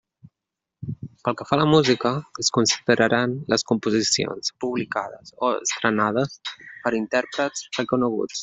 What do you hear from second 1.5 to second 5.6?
a la música, es consideraran les composicions publicades o